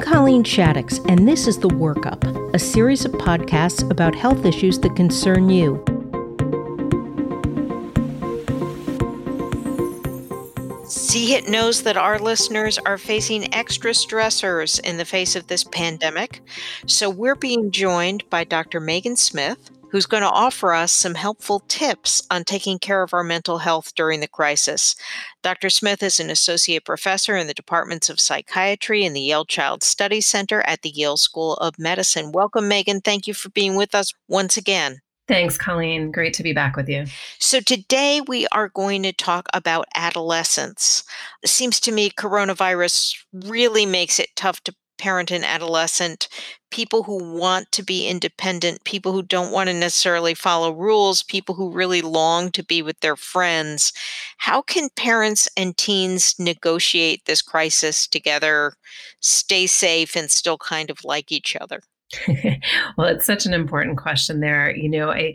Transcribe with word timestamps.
Colleen 0.00 0.42
Shaddox, 0.42 1.04
and 1.10 1.28
this 1.28 1.46
is 1.46 1.58
The 1.58 1.68
Workup, 1.68 2.54
a 2.54 2.58
series 2.58 3.04
of 3.04 3.12
podcasts 3.12 3.88
about 3.90 4.14
health 4.14 4.44
issues 4.44 4.78
that 4.80 4.96
concern 4.96 5.50
you. 5.50 5.84
CHIT 10.90 11.48
knows 11.48 11.82
that 11.82 11.96
our 11.96 12.18
listeners 12.18 12.78
are 12.78 12.98
facing 12.98 13.52
extra 13.54 13.92
stressors 13.92 14.80
in 14.80 14.96
the 14.96 15.04
face 15.04 15.36
of 15.36 15.46
this 15.46 15.64
pandemic. 15.64 16.40
So 16.86 17.10
we're 17.10 17.34
being 17.34 17.70
joined 17.70 18.28
by 18.30 18.44
Dr. 18.44 18.80
Megan 18.80 19.16
Smith, 19.16 19.70
who's 19.90 20.06
going 20.06 20.22
to 20.22 20.30
offer 20.30 20.72
us 20.72 20.92
some 20.92 21.14
helpful 21.14 21.60
tips 21.68 22.22
on 22.30 22.44
taking 22.44 22.78
care 22.78 23.02
of 23.02 23.12
our 23.12 23.24
mental 23.24 23.58
health 23.58 23.94
during 23.94 24.20
the 24.20 24.28
crisis. 24.28 24.94
Dr. 25.42 25.70
Smith 25.70 26.02
is 26.02 26.20
an 26.20 26.30
associate 26.30 26.84
professor 26.84 27.36
in 27.36 27.46
the 27.46 27.54
departments 27.54 28.08
of 28.08 28.20
psychiatry 28.20 29.04
in 29.04 29.12
the 29.12 29.20
Yale 29.20 29.44
Child 29.44 29.82
Study 29.82 30.20
Center 30.20 30.62
at 30.62 30.82
the 30.82 30.90
Yale 30.90 31.16
School 31.16 31.54
of 31.54 31.78
Medicine. 31.78 32.32
Welcome, 32.32 32.68
Megan. 32.68 33.00
Thank 33.00 33.26
you 33.26 33.34
for 33.34 33.48
being 33.50 33.76
with 33.76 33.94
us 33.94 34.12
once 34.28 34.56
again. 34.56 35.00
Thanks, 35.30 35.56
Colleen. 35.56 36.10
Great 36.10 36.34
to 36.34 36.42
be 36.42 36.52
back 36.52 36.74
with 36.74 36.88
you. 36.88 37.04
So, 37.38 37.60
today 37.60 38.20
we 38.20 38.48
are 38.48 38.68
going 38.68 39.04
to 39.04 39.12
talk 39.12 39.46
about 39.54 39.86
adolescence. 39.94 41.04
It 41.44 41.50
seems 41.50 41.78
to 41.80 41.92
me 41.92 42.10
coronavirus 42.10 43.14
really 43.32 43.86
makes 43.86 44.18
it 44.18 44.30
tough 44.34 44.60
to 44.64 44.74
parent 45.00 45.30
and 45.30 45.44
adolescent, 45.44 46.28
people 46.70 47.02
who 47.02 47.32
want 47.32 47.72
to 47.72 47.82
be 47.82 48.06
independent, 48.06 48.84
people 48.84 49.12
who 49.12 49.22
don't 49.22 49.50
want 49.50 49.68
to 49.68 49.74
necessarily 49.74 50.34
follow 50.34 50.70
rules, 50.70 51.22
people 51.22 51.54
who 51.54 51.72
really 51.72 52.02
long 52.02 52.50
to 52.52 52.62
be 52.62 52.82
with 52.82 53.00
their 53.00 53.16
friends. 53.16 53.92
How 54.36 54.60
can 54.60 54.90
parents 54.96 55.48
and 55.56 55.76
teens 55.76 56.34
negotiate 56.38 57.24
this 57.24 57.40
crisis 57.40 58.06
together, 58.06 58.74
stay 59.20 59.66
safe, 59.66 60.14
and 60.14 60.30
still 60.30 60.58
kind 60.58 60.90
of 60.90 61.02
like 61.02 61.32
each 61.32 61.56
other? 61.56 61.80
well, 62.98 63.08
it's 63.08 63.26
such 63.26 63.46
an 63.46 63.54
important 63.54 63.96
question 63.96 64.40
there. 64.40 64.74
You 64.74 64.90
know, 64.90 65.10
I 65.10 65.34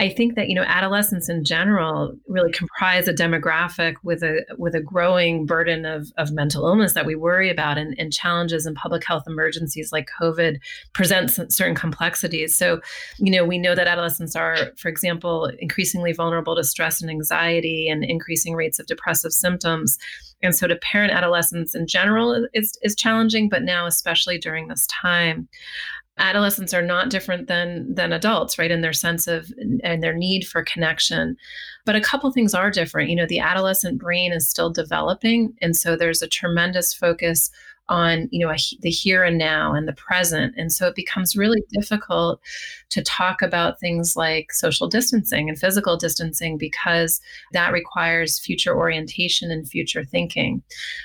I 0.00 0.08
think 0.08 0.34
that 0.34 0.48
you 0.48 0.54
know 0.54 0.64
adolescents 0.66 1.28
in 1.28 1.44
general 1.44 2.16
really 2.26 2.50
comprise 2.50 3.06
a 3.06 3.12
demographic 3.12 3.96
with 4.02 4.22
a 4.22 4.46
with 4.56 4.74
a 4.74 4.80
growing 4.80 5.44
burden 5.44 5.84
of, 5.84 6.10
of 6.16 6.32
mental 6.32 6.66
illness 6.66 6.94
that 6.94 7.04
we 7.04 7.14
worry 7.14 7.50
about 7.50 7.76
and, 7.76 7.94
and 7.98 8.10
challenges 8.10 8.64
and 8.64 8.74
public 8.74 9.04
health 9.04 9.24
emergencies 9.26 9.92
like 9.92 10.08
COVID 10.18 10.58
present 10.94 11.30
certain 11.52 11.74
complexities. 11.74 12.54
So, 12.54 12.80
you 13.18 13.30
know, 13.30 13.44
we 13.44 13.58
know 13.58 13.74
that 13.74 13.86
adolescents 13.86 14.34
are, 14.34 14.72
for 14.78 14.88
example, 14.88 15.52
increasingly 15.58 16.14
vulnerable 16.14 16.56
to 16.56 16.64
stress 16.64 17.02
and 17.02 17.10
anxiety 17.10 17.86
and 17.86 18.02
increasing 18.02 18.54
rates 18.54 18.78
of 18.78 18.86
depressive 18.86 19.32
symptoms. 19.32 19.98
And 20.42 20.56
so 20.56 20.66
to 20.66 20.76
parent 20.76 21.12
adolescents 21.12 21.74
in 21.74 21.86
general 21.86 22.46
is, 22.54 22.78
is 22.82 22.96
challenging, 22.96 23.50
but 23.50 23.62
now 23.62 23.84
especially 23.84 24.38
during 24.38 24.68
this 24.68 24.86
time 24.86 25.46
adolescents 26.20 26.74
are 26.74 26.82
not 26.82 27.10
different 27.10 27.48
than 27.48 27.94
than 27.94 28.12
adults 28.12 28.58
right 28.58 28.70
in 28.70 28.80
their 28.80 28.92
sense 28.92 29.26
of 29.26 29.52
and 29.82 30.02
their 30.02 30.14
need 30.14 30.46
for 30.46 30.62
connection. 30.62 31.36
But 31.84 31.96
a 31.96 32.00
couple 32.00 32.30
things 32.30 32.54
are 32.54 32.70
different. 32.70 33.10
You 33.10 33.16
know 33.16 33.26
the 33.26 33.40
adolescent 33.40 33.98
brain 33.98 34.32
is 34.32 34.48
still 34.48 34.70
developing 34.70 35.54
and 35.60 35.76
so 35.76 35.96
there's 35.96 36.22
a 36.22 36.28
tremendous 36.28 36.94
focus 36.94 37.50
on 37.90 38.28
you 38.30 38.44
know 38.44 38.52
a, 38.52 38.56
the 38.80 38.88
here 38.88 39.24
and 39.24 39.36
now 39.36 39.74
and 39.74 39.86
the 39.86 39.92
present. 39.92 40.54
And 40.56 40.72
so 40.72 40.86
it 40.86 40.94
becomes 40.94 41.36
really 41.36 41.62
difficult 41.72 42.40
to 42.90 43.02
talk 43.02 43.42
about 43.42 43.78
things 43.78 44.16
like 44.16 44.52
social 44.52 44.88
distancing 44.88 45.48
and 45.48 45.58
physical 45.58 45.96
distancing 45.96 46.56
because 46.56 47.20
that 47.52 47.72
requires 47.72 48.38
future 48.38 48.74
orientation 48.76 49.50
and 49.50 49.68
future 49.68 50.04
thinking. 50.04 50.62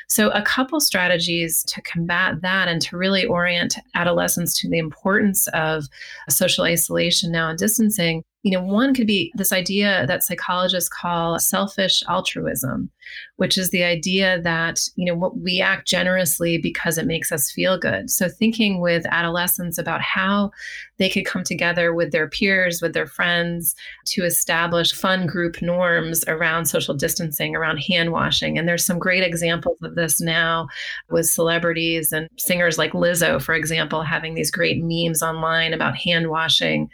So 0.08 0.30
a 0.30 0.42
couple 0.42 0.80
strategies 0.80 1.64
to 1.66 1.82
combat 1.82 2.42
that 2.42 2.68
and 2.68 2.82
to 2.84 2.98
really 2.98 3.26
orient 3.26 3.76
adolescents 3.96 4.58
to 4.62 4.70
the 4.70 4.78
importance 4.78 5.48
of 5.50 5.86
social 6.30 6.64
isolation 6.64 7.32
now 7.32 7.50
and 7.50 7.60
distancing 7.60 8.24
you 8.46 8.52
know, 8.52 8.62
one 8.62 8.94
could 8.94 9.08
be 9.08 9.32
this 9.34 9.52
idea 9.52 10.06
that 10.06 10.24
psychologists 10.24 10.88
call 10.88 11.40
selfish 11.40 12.04
altruism, 12.08 12.92
which 13.38 13.58
is 13.58 13.72
the 13.72 13.84
idea 13.84 14.40
that, 14.44 14.88
you 14.96 15.04
know, 15.04 15.16
what 15.16 15.40
we 15.40 15.62
act 15.62 15.88
generously 15.88 16.60
because 16.60 17.00
it 17.00 17.08
makes 17.08 17.32
us 17.32 17.52
feel 17.52 17.80
good. 17.80 18.12
So 18.12 18.30
thinking 18.30 18.80
with 18.80 19.08
adolescents 19.08 19.80
about 19.80 20.02
how 20.02 20.52
they 20.98 21.10
could 21.10 21.26
come 21.26 21.44
together 21.44 21.92
with 21.92 22.12
their 22.12 22.30
peers, 22.30 22.84
with 22.84 22.94
their 22.94 23.08
friends 23.08 23.74
to 24.10 24.24
establish 24.24 24.94
fun 24.94 25.26
group 25.26 25.60
norms 25.64 26.24
around 26.28 26.66
social 26.66 26.94
distancing, 26.94 27.56
around 27.56 27.78
hand 27.78 28.12
washing. 28.12 28.60
And 28.60 28.68
there's 28.68 28.86
some 28.86 29.00
great 29.00 29.24
examples 29.24 29.82
of 29.82 29.96
this 29.96 30.22
now 30.22 30.68
with 31.10 31.26
celebrities 31.26 32.14
and 32.14 32.30
singers 32.38 32.78
like 32.78 32.92
Lizzo, 32.92 33.42
for 33.42 33.56
example, 33.56 34.04
having 34.04 34.36
these 34.36 34.52
great 34.52 34.84
memes 34.84 35.24
online 35.24 35.74
about 35.74 35.98
hand 35.98 36.30
washing 36.30 36.92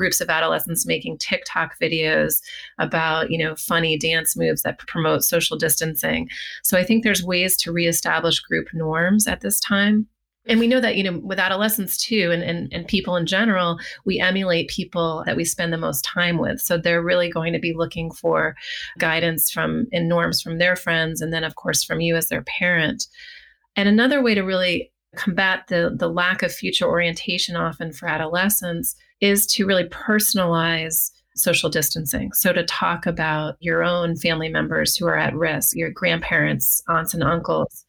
groups 0.00 0.22
of 0.22 0.30
adolescents 0.30 0.86
making 0.86 1.18
TikTok 1.18 1.78
videos 1.78 2.40
about, 2.78 3.30
you 3.30 3.36
know, 3.36 3.54
funny 3.54 3.98
dance 3.98 4.34
moves 4.34 4.62
that 4.62 4.78
promote 4.78 5.22
social 5.22 5.58
distancing. 5.58 6.26
So 6.62 6.78
I 6.78 6.84
think 6.84 7.04
there's 7.04 7.22
ways 7.22 7.54
to 7.58 7.70
reestablish 7.70 8.40
group 8.40 8.68
norms 8.72 9.28
at 9.28 9.42
this 9.42 9.60
time. 9.60 10.06
And 10.46 10.58
we 10.58 10.68
know 10.68 10.80
that, 10.80 10.96
you 10.96 11.04
know, 11.04 11.18
with 11.18 11.38
adolescents 11.38 11.98
too, 11.98 12.30
and, 12.32 12.42
and, 12.42 12.72
and 12.72 12.88
people 12.88 13.14
in 13.14 13.26
general, 13.26 13.78
we 14.06 14.18
emulate 14.18 14.70
people 14.70 15.22
that 15.26 15.36
we 15.36 15.44
spend 15.44 15.70
the 15.70 15.76
most 15.76 16.02
time 16.02 16.38
with. 16.38 16.62
So 16.62 16.78
they're 16.78 17.02
really 17.02 17.30
going 17.30 17.52
to 17.52 17.58
be 17.58 17.74
looking 17.76 18.10
for 18.10 18.56
guidance 18.98 19.50
from 19.50 19.86
and 19.92 20.08
norms 20.08 20.40
from 20.40 20.56
their 20.56 20.76
friends, 20.76 21.20
and 21.20 21.30
then, 21.30 21.44
of 21.44 21.56
course, 21.56 21.84
from 21.84 22.00
you 22.00 22.16
as 22.16 22.30
their 22.30 22.42
parent. 22.58 23.06
And 23.76 23.86
another 23.86 24.22
way 24.22 24.34
to 24.34 24.40
really 24.40 24.90
combat 25.14 25.66
the, 25.68 25.94
the 25.94 26.08
lack 26.08 26.42
of 26.42 26.54
future 26.54 26.86
orientation 26.86 27.54
often 27.54 27.92
for 27.92 28.08
adolescents 28.08 28.96
is 29.20 29.46
to 29.48 29.66
really 29.66 29.84
personalize 29.84 31.10
social 31.34 31.70
distancing. 31.70 32.32
So, 32.32 32.52
to 32.52 32.64
talk 32.64 33.06
about 33.06 33.56
your 33.60 33.82
own 33.82 34.16
family 34.16 34.48
members 34.48 34.96
who 34.96 35.06
are 35.06 35.16
at 35.16 35.34
risk, 35.34 35.76
your 35.76 35.90
grandparents, 35.90 36.82
aunts, 36.88 37.14
and 37.14 37.22
uncles. 37.22 37.84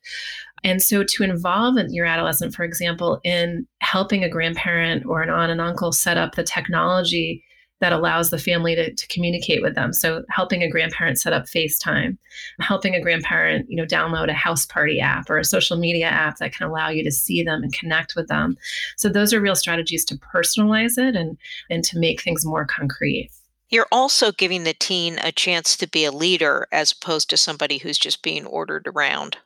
And 0.64 0.81
so, 0.81 1.03
to 1.03 1.24
involve 1.24 1.78
your 1.90 2.06
adolescent, 2.06 2.53
for 2.53 2.64
example, 2.64 3.19
in 3.24 3.68
helping 3.80 4.24
a 4.24 4.30
grandparent 4.30 5.06
or 5.06 5.22
an 5.22 5.30
aunt 5.30 5.52
and 5.52 5.62
uncle 5.62 5.92
set 5.92 6.18
up 6.18 6.36
the 6.36 6.44
technology 6.44 7.44
that 7.81 7.92
allows 7.92 8.30
the 8.30 8.38
family 8.38 8.75
to, 8.75 8.94
to 8.94 9.08
communicate 9.08 9.62
with 9.62 9.75
them. 9.75 9.92
So 9.92 10.24
helping 10.30 10.64
a 10.64 10.69
grandparent 10.69 11.19
set 11.19 11.34
up 11.34 11.46
FaceTime, 11.46 12.18
helping 12.59 12.96
a 12.96 13.02
grandparent, 13.02 13.69
you 13.69 13.75
know, 13.75 13.86
download 13.86 14.30
a 14.30 14.34
house 14.34 14.66
party 14.66 15.02
app 15.02 15.30
or 15.30 15.38
a 15.38 15.44
social 15.44 15.78
media 15.78 16.06
app 16.06 16.38
that 16.38 16.53
can 16.53 16.68
allow 16.68 16.90
you 16.90 17.03
to 17.03 17.12
see 17.12 17.44
them 17.44 17.64
and 17.64 17.74
connect 17.74 18.16
with 18.16 18.28
them. 18.28 18.56
So 18.96 19.09
those 19.09 19.34
are 19.34 19.42
real 19.42 19.56
strategies 19.56 20.06
to 20.06 20.16
personalize 20.16 20.97
it 20.97 21.16
and 21.16 21.38
and 21.69 21.84
to 21.86 22.00
make 22.00 22.22
things 22.22 22.46
more 22.46 22.66
concrete. 22.66 23.30
You're 23.69 23.88
also 23.92 24.31
giving 24.31 24.63
the 24.63 24.74
teen 24.74 25.18
a 25.24 25.31
chance 25.31 25.78
to 25.78 25.88
be 25.88 26.06
a 26.06 26.12
leader 26.12 26.68
as 26.72 26.92
opposed 26.92 27.30
to 27.30 27.38
somebody 27.38 27.80
who's 27.80 27.98
just 27.98 28.22
being 28.22 28.46
ordered 28.46 28.88
around. 28.88 29.38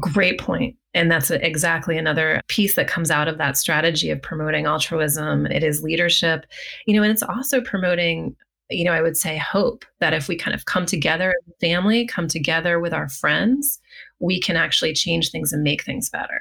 Great 0.00 0.38
point. 0.38 0.76
And 0.94 1.10
that's 1.10 1.30
exactly 1.30 1.98
another 1.98 2.40
piece 2.48 2.74
that 2.76 2.88
comes 2.88 3.10
out 3.10 3.28
of 3.28 3.38
that 3.38 3.56
strategy 3.56 4.10
of 4.10 4.22
promoting 4.22 4.66
altruism. 4.66 5.46
It 5.46 5.62
is 5.62 5.82
leadership, 5.82 6.46
you 6.86 6.94
know, 6.94 7.02
and 7.02 7.12
it's 7.12 7.22
also 7.22 7.60
promoting, 7.60 8.34
you 8.70 8.84
know, 8.84 8.92
I 8.92 9.02
would 9.02 9.16
say 9.16 9.36
hope 9.36 9.84
that 10.00 10.14
if 10.14 10.28
we 10.28 10.36
kind 10.36 10.54
of 10.54 10.64
come 10.64 10.86
together 10.86 11.30
as 11.30 11.52
a 11.52 11.58
family, 11.60 12.06
come 12.06 12.26
together 12.26 12.80
with 12.80 12.92
our 12.92 13.08
friends, 13.08 13.78
we 14.18 14.40
can 14.40 14.56
actually 14.56 14.94
change 14.94 15.30
things 15.30 15.52
and 15.52 15.62
make 15.62 15.84
things 15.84 16.10
better 16.10 16.40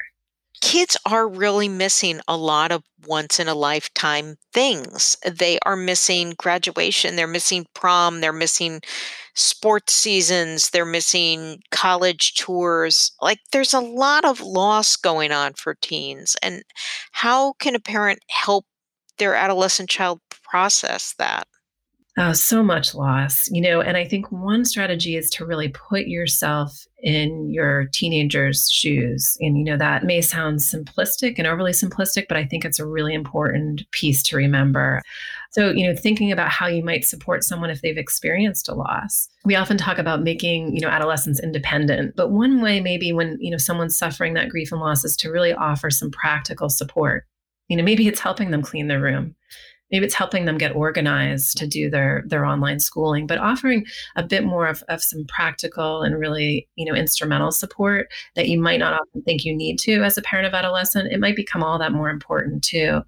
kids 0.62 0.98
are 1.06 1.28
really 1.28 1.68
missing 1.70 2.20
a 2.28 2.38
lot 2.38 2.72
of 2.72 2.84
once 3.08 3.40
in 3.40 3.48
a 3.48 3.56
lifetime 3.56 4.38
things. 4.54 5.18
They 5.26 5.60
are 5.66 5.76
missing 5.76 6.34
graduation, 6.38 7.16
they're 7.16 7.28
missing 7.28 7.66
prom, 7.74 8.22
they're 8.22 8.34
missing 8.34 8.82
sports 9.36 9.94
seasons, 9.94 10.70
they're 10.72 10.86
missing 10.86 11.62
college 11.72 12.34
tours. 12.36 13.12
Like 13.22 13.40
there's 13.52 13.74
a 13.74 13.80
lot 13.80 14.26
of 14.26 14.42
loss 14.42 14.96
going 14.96 15.32
on 15.32 15.54
for 15.54 15.76
teens. 15.76 16.36
And 16.42 16.64
how 17.12 17.54
can 17.54 17.76
a 17.76 17.80
parent 17.80 18.20
help 18.30 18.66
their 19.18 19.36
adolescent 19.36 19.90
child 19.90 20.20
process 20.44 21.14
that? 21.20 21.48
Oh, 22.20 22.34
so 22.34 22.64
much 22.64 22.96
loss, 22.96 23.48
you 23.52 23.62
know, 23.62 23.80
and 23.80 23.96
I 23.96 24.04
think 24.04 24.32
one 24.32 24.66
strategy 24.66 25.16
is 25.16 25.30
to 25.32 25.46
really 25.46 25.70
put 25.70 26.08
yourself 26.08 26.88
in 27.04 27.52
your 27.52 27.86
teenager's 27.94 28.72
shoes. 28.72 29.38
And, 29.40 29.56
you 29.56 29.64
know, 29.64 29.78
that 29.78 30.04
may 30.04 30.22
sound 30.22 30.58
simplistic 30.58 31.36
and 31.38 31.46
overly 31.46 31.74
simplistic, 31.74 32.26
but 32.28 32.36
I 32.36 32.44
think 32.44 32.66
it's 32.66 32.80
a 32.80 32.88
really 32.88 33.14
important 33.14 33.84
piece 33.92 34.24
to 34.24 34.36
remember. 34.36 35.04
So, 35.52 35.70
you 35.70 35.86
know, 35.86 35.96
thinking 35.96 36.32
about 36.32 36.50
how 36.50 36.66
you 36.66 36.84
might 36.84 37.06
support 37.06 37.44
someone 37.44 37.70
if 37.70 37.82
they've 37.82 38.00
experienced 38.00 38.68
a 38.68 38.74
loss. 38.74 39.30
We 39.46 39.56
often 39.56 39.78
talk 39.78 40.00
about 40.00 40.24
making, 40.24 40.74
you 40.74 40.82
know, 40.82 40.90
adolescents 40.90 41.40
independent, 41.40 42.16
but 42.16 42.32
one 42.32 42.64
way 42.64 42.82
maybe 42.82 43.14
when, 43.14 43.38
you 43.40 43.52
know, 43.52 43.58
someone's 43.58 43.96
suffering 43.98 44.34
that 44.34 44.50
grief 44.50 44.72
and 44.72 44.82
loss 44.82 45.06
is 45.06 45.16
to 45.18 45.30
really 45.30 45.54
offer 45.54 45.92
some 45.92 46.10
practical 46.10 46.70
support. 46.70 47.26
You 47.68 47.78
know, 47.78 47.84
maybe 47.84 48.08
it's 48.08 48.22
helping 48.22 48.50
them 48.50 48.64
clean 48.64 48.88
their 48.88 49.02
room 49.02 49.36
maybe 49.92 50.06
it's 50.06 50.16
helping 50.16 50.46
them 50.46 50.58
get 50.58 50.76
organized 50.76 51.58
to 51.58 51.68
do 51.68 51.90
their 51.90 52.24
their 52.28 52.46
online 52.46 52.80
schooling 52.80 53.28
but 53.28 53.38
offering 53.38 53.86
a 54.16 54.24
bit 54.24 54.44
more 54.44 54.68
of, 54.68 54.84
of 54.90 55.02
some 55.02 55.26
practical 55.26 56.02
and 56.02 56.20
really 56.20 56.68
you 56.76 56.86
know 56.86 56.98
instrumental 56.98 57.52
support 57.52 58.08
that 58.36 58.48
you 58.48 58.60
might 58.60 58.80
not 58.80 58.94
often 58.94 59.22
think 59.24 59.46
you 59.46 59.56
need 59.56 59.78
to 59.80 60.04
as 60.04 60.18
a 60.18 60.22
parent 60.22 60.48
of 60.48 60.54
adolescent. 60.54 61.12
It 61.12 61.20
might 61.20 61.36
become 61.36 61.64
all 61.64 61.80
that 61.80 61.92
more 61.92 62.10
important 62.10 62.64
too 62.64 63.02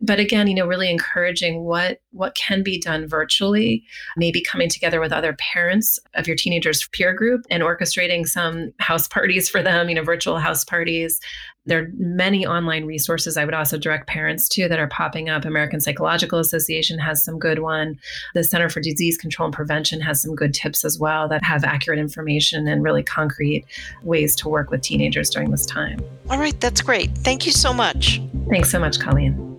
but 0.00 0.18
again 0.18 0.46
you 0.46 0.54
know 0.54 0.66
really 0.66 0.90
encouraging 0.90 1.64
what 1.64 2.00
what 2.12 2.34
can 2.34 2.62
be 2.62 2.78
done 2.78 3.06
virtually 3.06 3.84
maybe 4.16 4.40
coming 4.40 4.68
together 4.68 5.00
with 5.00 5.12
other 5.12 5.34
parents 5.34 5.98
of 6.14 6.26
your 6.26 6.36
teenagers 6.36 6.88
peer 6.92 7.12
group 7.12 7.44
and 7.50 7.62
orchestrating 7.62 8.26
some 8.26 8.72
house 8.78 9.08
parties 9.08 9.48
for 9.48 9.62
them 9.62 9.88
you 9.88 9.94
know 9.94 10.02
virtual 10.04 10.38
house 10.38 10.64
parties 10.64 11.20
there 11.66 11.78
are 11.78 11.88
many 11.98 12.46
online 12.46 12.86
resources 12.86 13.36
I 13.36 13.44
would 13.44 13.54
also 13.54 13.76
direct 13.76 14.06
parents 14.06 14.48
to 14.50 14.68
that 14.68 14.78
are 14.78 14.88
popping 14.88 15.28
up. 15.28 15.44
American 15.44 15.80
Psychological 15.80 16.38
Association 16.38 16.98
has 16.98 17.22
some 17.22 17.38
good 17.38 17.60
one. 17.60 17.98
The 18.34 18.44
Center 18.44 18.68
for 18.70 18.80
Disease 18.80 19.18
Control 19.18 19.46
and 19.46 19.54
Prevention 19.54 20.00
has 20.00 20.22
some 20.22 20.34
good 20.34 20.54
tips 20.54 20.84
as 20.84 20.98
well 20.98 21.28
that 21.28 21.44
have 21.44 21.62
accurate 21.62 21.98
information 21.98 22.66
and 22.66 22.82
really 22.82 23.02
concrete 23.02 23.66
ways 24.02 24.34
to 24.36 24.48
work 24.48 24.70
with 24.70 24.80
teenagers 24.80 25.28
during 25.28 25.50
this 25.50 25.66
time. 25.66 26.00
All 26.30 26.38
right, 26.38 26.58
that's 26.60 26.80
great. 26.80 27.10
Thank 27.18 27.46
you 27.46 27.52
so 27.52 27.72
much. 27.72 28.22
Thanks 28.48 28.70
so 28.70 28.78
much, 28.78 28.98
Colleen. 28.98 29.49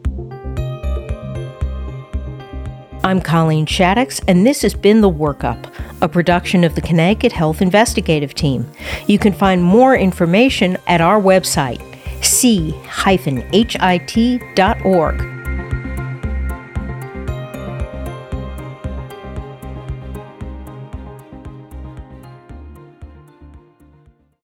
I'm 3.04 3.20
Colleen 3.20 3.66
Shaddox, 3.66 4.24
and 4.28 4.46
this 4.46 4.62
has 4.62 4.76
been 4.76 5.02
The 5.02 5.10
Workup, 5.10 5.74
a 6.02 6.08
production 6.08 6.64
of 6.64 6.76
the 6.76 6.82
Connecticut 6.82 7.32
Health 7.32 7.60
Investigative 7.60 8.36
Team. 8.36 8.70
You 9.08 9.18
can 9.18 9.34
find 9.34 9.64
more 9.64 9.96
information 9.96 10.78
at 10.86 11.02
our 11.02 11.20
website, 11.20 11.82
c-hit.org. 12.24 12.72